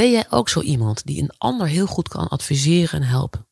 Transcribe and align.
Ben 0.00 0.10
jij 0.10 0.30
ook 0.30 0.48
zo 0.48 0.60
iemand 0.60 1.06
die 1.06 1.22
een 1.22 1.34
ander 1.38 1.66
heel 1.66 1.86
goed 1.86 2.08
kan 2.08 2.28
adviseren 2.28 3.00
en 3.00 3.06
helpen? 3.06 3.48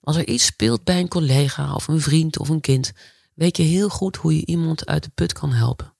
Als 0.00 0.16
er 0.16 0.26
iets 0.26 0.44
speelt 0.44 0.84
bij 0.84 1.00
een 1.00 1.08
collega 1.08 1.74
of 1.74 1.88
een 1.88 2.00
vriend 2.00 2.38
of 2.38 2.48
een 2.48 2.60
kind, 2.60 2.92
weet 3.34 3.56
je 3.56 3.62
heel 3.62 3.88
goed 3.88 4.16
hoe 4.16 4.36
je 4.36 4.46
iemand 4.46 4.86
uit 4.86 5.02
de 5.02 5.10
put 5.14 5.32
kan 5.32 5.52
helpen. 5.52 5.96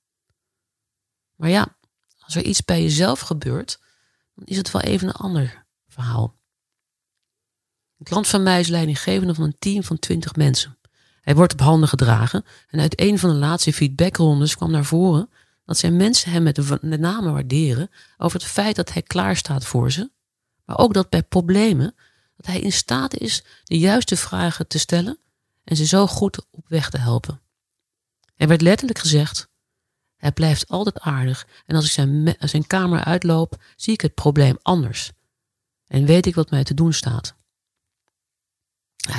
Maar 1.34 1.48
ja, 1.48 1.76
als 2.18 2.34
er 2.34 2.42
iets 2.42 2.64
bij 2.64 2.82
jezelf 2.82 3.20
gebeurt, 3.20 3.80
dan 4.34 4.44
is 4.44 4.56
het 4.56 4.70
wel 4.70 4.82
even 4.82 5.08
een 5.08 5.14
ander 5.14 5.66
verhaal. 5.88 6.38
Een 7.98 8.04
klant 8.04 8.26
van 8.26 8.42
mij 8.42 8.60
is 8.60 8.68
leidinggevende 8.68 9.34
van 9.34 9.44
een 9.44 9.58
team 9.58 9.82
van 9.82 9.98
20 9.98 10.34
mensen. 10.34 10.78
Hij 11.20 11.34
wordt 11.34 11.52
op 11.52 11.60
handen 11.60 11.88
gedragen 11.88 12.44
en 12.68 12.80
uit 12.80 13.00
een 13.00 13.18
van 13.18 13.30
de 13.30 13.36
laatste 13.36 13.72
feedbackrondes 13.72 14.56
kwam 14.56 14.70
naar 14.70 14.84
voren 14.84 15.30
dat 15.66 15.78
zijn 15.78 15.96
mensen 15.96 16.30
hem 16.30 16.42
met, 16.42 16.82
met 16.82 17.00
name 17.00 17.30
waarderen 17.30 17.90
over 18.16 18.40
het 18.40 18.48
feit 18.48 18.76
dat 18.76 18.92
hij 18.92 19.02
klaar 19.02 19.36
staat 19.36 19.64
voor 19.64 19.92
ze, 19.92 20.10
maar 20.64 20.78
ook 20.78 20.94
dat 20.94 21.08
bij 21.08 21.22
problemen 21.22 21.94
dat 22.36 22.46
hij 22.46 22.60
in 22.60 22.72
staat 22.72 23.16
is 23.16 23.44
de 23.64 23.78
juiste 23.78 24.16
vragen 24.16 24.66
te 24.66 24.78
stellen 24.78 25.18
en 25.64 25.76
ze 25.76 25.86
zo 25.86 26.06
goed 26.06 26.46
op 26.50 26.68
weg 26.68 26.90
te 26.90 26.98
helpen. 26.98 27.40
Er 28.36 28.48
werd 28.48 28.60
letterlijk 28.60 28.98
gezegd: 28.98 29.48
hij 30.16 30.32
blijft 30.32 30.68
altijd 30.68 31.00
aardig 31.00 31.46
en 31.66 31.76
als 31.76 31.84
ik 31.84 31.90
zijn, 31.90 32.36
zijn 32.40 32.66
kamer 32.66 33.04
uitloop, 33.04 33.62
zie 33.76 33.92
ik 33.92 34.00
het 34.00 34.14
probleem 34.14 34.58
anders 34.62 35.12
en 35.86 36.04
weet 36.04 36.26
ik 36.26 36.34
wat 36.34 36.50
mij 36.50 36.64
te 36.64 36.74
doen 36.74 36.92
staat. 36.92 37.34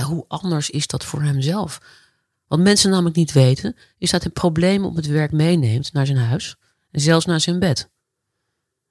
Hoe 0.03 0.25
anders 0.27 0.69
is 0.69 0.88
dat 0.88 1.05
voor 1.05 1.21
hemzelf? 1.21 1.81
Wat 2.47 2.59
mensen 2.59 2.89
namelijk 2.89 3.15
niet 3.15 3.31
weten, 3.31 3.75
is 3.97 4.11
dat 4.11 4.23
hij 4.23 4.31
problemen 4.31 4.89
op 4.89 4.95
het 4.95 5.07
werk 5.07 5.31
meeneemt 5.31 5.93
naar 5.93 6.05
zijn 6.05 6.17
huis 6.17 6.55
en 6.91 7.01
zelfs 7.01 7.25
naar 7.25 7.41
zijn 7.41 7.59
bed. 7.59 7.89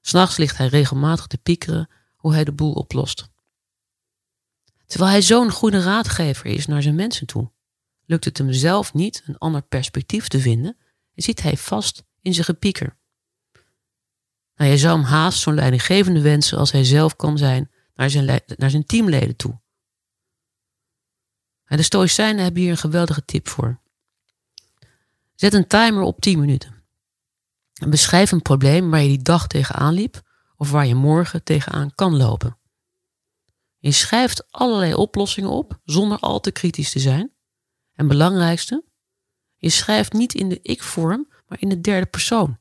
S'nachts 0.01 0.37
ligt 0.37 0.57
hij 0.57 0.67
regelmatig 0.67 1.27
te 1.27 1.39
piekeren 1.39 1.91
hoe 2.17 2.33
hij 2.33 2.45
de 2.45 2.53
boel 2.53 2.73
oplost. 2.73 3.29
Terwijl 4.87 5.11
hij 5.11 5.23
zo'n 5.23 5.51
goede 5.51 5.81
raadgever 5.81 6.47
is 6.47 6.67
naar 6.67 6.83
zijn 6.83 6.95
mensen 6.95 7.27
toe, 7.27 7.51
lukt 8.05 8.25
het 8.25 8.39
hem 8.39 8.53
zelf 8.53 8.95
niet 8.95 9.23
een 9.27 9.39
ander 9.39 9.63
perspectief 9.63 10.29
te 10.29 10.41
vinden 10.41 10.77
en 11.15 11.23
zit 11.23 11.43
hij 11.43 11.57
vast 11.57 12.05
in 12.21 12.35
zijn 12.35 12.47
gepieker. 12.47 12.97
Nou, 14.57 14.71
je 14.71 14.79
zou 14.79 14.99
hem 14.99 15.07
haast 15.07 15.39
zo'n 15.39 15.55
leidinggevende 15.55 16.21
wensen 16.21 16.59
als 16.59 16.73
hij 16.73 16.85
zelf 16.85 17.17
kan 17.17 17.39
zijn 17.39 17.71
naar 17.95 18.11
zijn, 18.11 18.43
naar 18.57 18.71
zijn 18.71 18.87
teamleden 18.87 19.37
toe. 19.37 19.61
De 21.67 21.83
Stoïcijnen 21.83 22.43
hebben 22.43 22.63
hier 22.63 22.71
een 22.71 22.77
geweldige 22.77 23.25
tip 23.25 23.49
voor. 23.49 23.81
Zet 25.35 25.55
een 25.55 25.67
timer 25.67 26.03
op 26.03 26.21
10 26.21 26.41
minuten. 26.41 26.85
En 27.73 27.91
beschrijf 27.91 28.33
een 28.33 28.43
probleem 28.43 28.91
waar 28.91 29.03
je 29.03 29.09
die 29.09 29.23
dag 29.23 29.47
tegenaan 29.47 29.95
liep 29.95 30.23
of 30.57 30.71
waar 30.71 30.87
je 30.87 30.95
morgen 30.95 31.43
tegenaan 31.43 31.95
kan 31.95 32.17
lopen. 32.17 32.59
Je 33.79 33.93
schrijft 33.93 34.53
allerlei 34.53 34.95
oplossingen 34.95 35.51
op 35.51 35.81
zonder 35.85 36.19
al 36.19 36.41
te 36.41 36.51
kritisch 36.51 36.91
te 36.91 36.99
zijn. 36.99 37.33
En 37.93 38.09
belangrijkste, 38.09 38.85
je 39.57 39.69
schrijft 39.69 40.13
niet 40.13 40.35
in 40.35 40.49
de 40.49 40.61
ik-vorm, 40.63 41.33
maar 41.47 41.61
in 41.61 41.69
de 41.69 41.81
derde 41.81 42.07
persoon. 42.07 42.59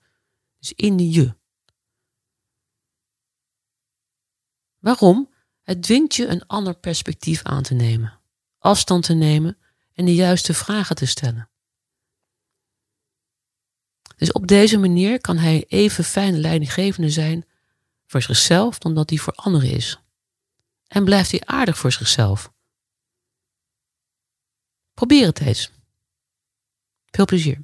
Dus 0.59 0.73
in 0.73 0.97
de 0.97 1.11
je. 1.11 1.35
Waarom? 4.79 5.33
Het 5.61 5.83
dwingt 5.83 6.15
je 6.15 6.27
een 6.27 6.47
ander 6.47 6.77
perspectief 6.77 7.43
aan 7.43 7.63
te 7.63 7.73
nemen 7.73 8.19
afstand 8.65 9.03
te 9.03 9.13
nemen 9.13 9.57
en 9.93 10.05
de 10.05 10.15
juiste 10.15 10.53
vragen 10.53 10.95
te 10.95 11.05
stellen. 11.05 11.49
Dus 14.15 14.31
op 14.31 14.47
deze 14.47 14.77
manier 14.77 15.21
kan 15.21 15.37
hij 15.37 15.65
even 15.67 16.03
fijn 16.03 16.39
leidinggevende 16.39 17.09
zijn 17.09 17.45
voor 18.05 18.21
zichzelf 18.21 18.77
dan 18.77 18.93
dat 18.93 19.09
hij 19.09 19.19
voor 19.19 19.33
anderen 19.33 19.69
is. 19.69 19.99
En 20.87 21.03
blijft 21.03 21.31
hij 21.31 21.41
aardig 21.45 21.77
voor 21.77 21.91
zichzelf. 21.91 22.53
Probeer 24.93 25.25
het 25.25 25.39
eens. 25.39 25.71
Veel 27.05 27.25
plezier. 27.25 27.63